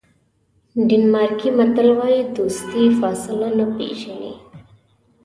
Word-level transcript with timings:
ډنمارکي 0.87 1.49
متل 1.57 1.89
وایي 1.99 2.21
دوستي 2.37 2.83
فاصله 2.99 3.47
نه 3.57 3.65
پیژني. 3.75 4.33